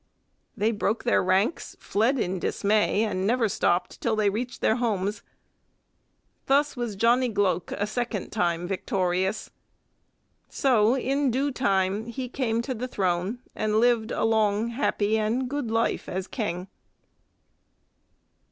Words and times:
They 0.57 0.71
broke 0.71 1.03
their 1.03 1.23
ranks, 1.23 1.75
fled 1.79 2.17
in 2.17 2.39
dismay, 2.39 3.03
and 3.03 3.27
never 3.27 3.47
stopped 3.47 4.01
till 4.01 4.15
they 4.15 4.31
reached 4.31 4.59
their 4.61 4.77
homes. 4.77 5.21
Thus 6.47 6.75
was 6.75 6.95
Johnny 6.95 7.27
Gloke 7.29 7.71
a 7.73 7.85
second 7.85 8.31
time 8.31 8.67
victorious. 8.67 9.51
So 10.49 10.95
in 10.97 11.29
due 11.29 11.51
time 11.51 12.07
he 12.07 12.29
came 12.29 12.63
to 12.63 12.73
the 12.73 12.87
throne 12.87 13.41
and 13.53 13.75
lived 13.79 14.09
a 14.11 14.23
long, 14.23 14.69
happy, 14.69 15.19
and 15.19 15.47
good 15.47 15.69
life 15.69 16.09
as 16.09 16.25
king. 16.25 16.67